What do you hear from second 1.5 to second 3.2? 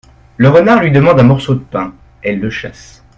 de pain; elle le chasse.